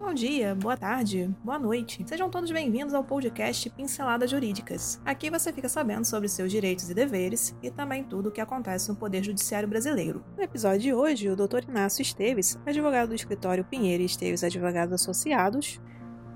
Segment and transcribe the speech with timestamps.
[0.00, 2.04] Bom dia, boa tarde, boa noite.
[2.06, 5.00] Sejam todos bem-vindos ao podcast Pinceladas Jurídicas.
[5.04, 8.88] Aqui você fica sabendo sobre seus direitos e deveres e também tudo o que acontece
[8.88, 10.24] no Poder Judiciário Brasileiro.
[10.36, 11.68] No episódio de hoje, o Dr.
[11.68, 15.80] Inácio Esteves, advogado do escritório Pinheiro e Esteves Advogados Associados,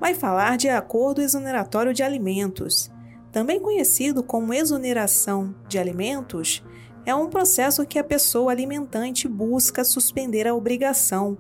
[0.01, 2.91] vai falar de acordo exoneratório de alimentos.
[3.31, 6.65] Também conhecido como exoneração de alimentos,
[7.07, 11.39] é um processo que a pessoa alimentante busca suspender a obrigação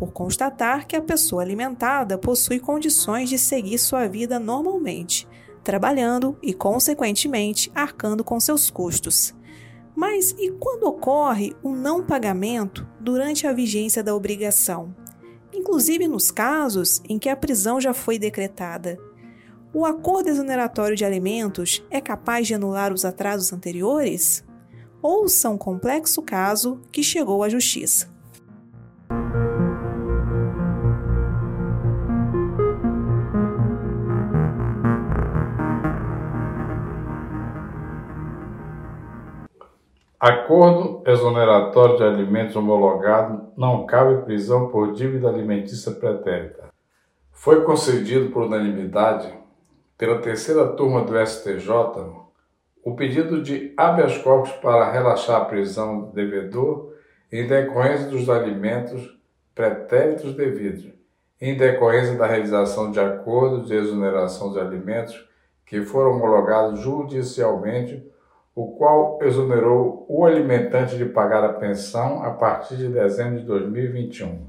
[0.00, 5.28] por constatar que a pessoa alimentada possui condições de seguir sua vida normalmente,
[5.62, 9.34] trabalhando e, consequentemente, arcando com seus custos.
[9.94, 14.96] Mas e quando ocorre o não pagamento durante a vigência da obrigação?
[15.52, 18.98] Inclusive nos casos em que a prisão já foi decretada.
[19.70, 24.42] O acordo exoneratório de alimentos é capaz de anular os atrasos anteriores?
[25.02, 28.09] Ouça um complexo caso que chegou à justiça.
[40.20, 46.68] Acordo exoneratório de alimentos homologado não cabe prisão por dívida alimentícia pretérita.
[47.32, 49.32] Foi concedido por unanimidade
[49.96, 51.70] pela terceira turma do STJ
[52.84, 56.92] o pedido de habeas corpus para relaxar a prisão do devedor
[57.32, 59.18] em decorrência dos alimentos
[59.54, 60.92] pretéritos devidos,
[61.40, 65.26] em decorrência da realização de acordos de exoneração de alimentos
[65.64, 68.06] que foram homologados judicialmente
[68.60, 74.46] o qual exonerou o alimentante de pagar a pensão a partir de dezembro de 2021.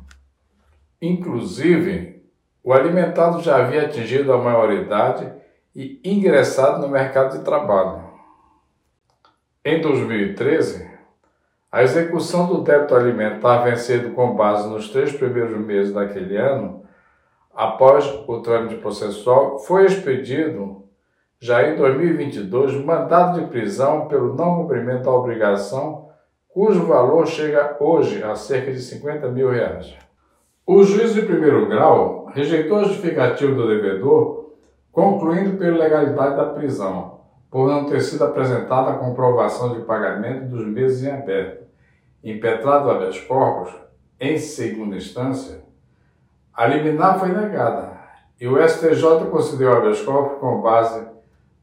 [1.02, 2.22] Inclusive,
[2.62, 5.32] o alimentado já havia atingido a maioridade
[5.74, 8.04] e ingressado no mercado de trabalho.
[9.64, 10.92] Em 2013,
[11.72, 16.84] a execução do débito alimentar vencido com base nos três primeiros meses daquele ano,
[17.56, 20.81] após o trâmite processual, foi expedido
[21.42, 26.10] já em 2022, mandado de prisão pelo não cumprimento da obrigação,
[26.48, 29.98] cujo valor chega hoje a cerca de 50 mil reais.
[30.68, 34.52] O juiz de primeiro grau rejeitou a justificativa do devedor,
[34.92, 40.64] concluindo pela legalidade da prisão, por não ter sido apresentada a comprovação de pagamento dos
[40.68, 41.66] meses em aberto.
[42.24, 43.74] Impetrado habeas corpus,
[44.20, 45.64] em segunda instância,
[46.54, 48.00] a liminar foi negada
[48.40, 51.10] e o STJ concedeu habeas corpus com base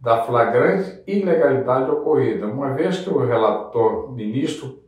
[0.00, 4.78] da flagrante ilegalidade ocorrida, uma vez que o relator ministro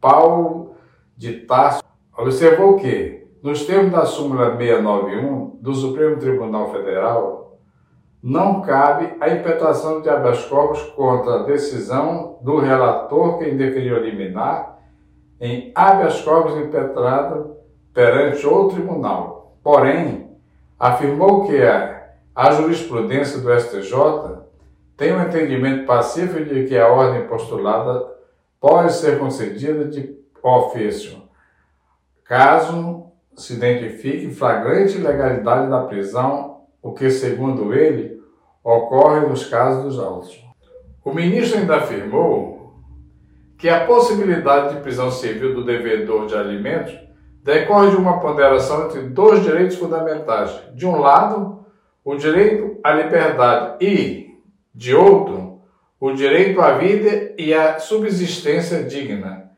[0.00, 0.74] Paulo
[1.16, 1.82] de Tarso
[2.16, 7.58] observou que, nos termos da súmula 691 do Supremo Tribunal Federal,
[8.22, 14.78] não cabe a impetração de habeas corpus contra a decisão do relator que indeferiu liminar
[15.38, 17.56] em habeas corpus impetrado
[17.92, 19.58] perante outro tribunal.
[19.62, 20.30] Porém,
[20.78, 21.60] afirmou que
[22.34, 24.44] a jurisprudência do STJ
[24.96, 28.06] tem um entendimento pacífico de que a ordem postulada
[28.60, 31.22] pode ser concedida de ofício,
[32.24, 33.06] caso
[33.36, 38.22] se identifique flagrante ilegalidade da prisão, o que, segundo ele,
[38.62, 40.42] ocorre nos casos dos autos.
[41.04, 42.74] O ministro ainda afirmou
[43.58, 46.94] que a possibilidade de prisão civil do devedor de alimentos
[47.42, 50.50] decorre de uma ponderação entre dois direitos fundamentais.
[50.74, 51.64] De um lado,
[52.04, 54.23] o direito à liberdade e,
[54.74, 55.62] de outro,
[56.00, 59.52] o direito à vida e à subsistência digna.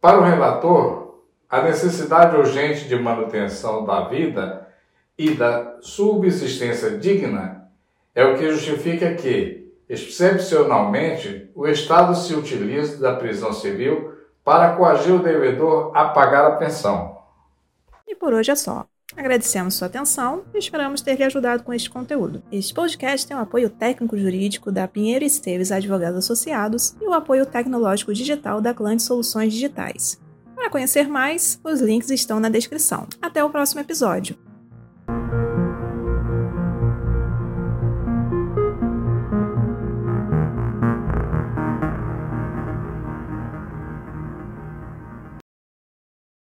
[0.00, 4.68] Para o relator, a necessidade urgente de manutenção da vida
[5.16, 7.68] e da subsistência digna
[8.14, 15.14] é o que justifica que, excepcionalmente, o Estado se utilize da prisão civil para coagir
[15.14, 17.18] o devedor a pagar a pensão.
[18.06, 18.89] E por hoje é só.
[19.16, 22.42] Agradecemos sua atenção e esperamos ter lhe ajudado com este conteúdo.
[22.50, 28.14] Este podcast tem o apoio técnico-jurídico da Pinheiro Esteves Advogados Associados e o apoio tecnológico
[28.14, 30.20] digital da Clã de Soluções Digitais.
[30.54, 33.06] Para conhecer mais, os links estão na descrição.
[33.20, 34.36] Até o próximo episódio.